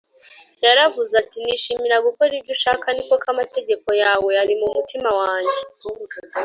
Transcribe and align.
Yaravuze 0.65 1.13
ati, 1.21 1.37
“Nishimira 1.43 1.97
gukora 2.07 2.31
ibyo 2.39 2.51
ushaka, 2.57 2.87
ni 2.91 3.03
koko 3.07 3.27
amategeko 3.33 3.87
yawe 4.03 4.31
ari 4.43 4.53
mu 4.61 4.67
mutima 4.77 5.09
wanjye 5.19 5.59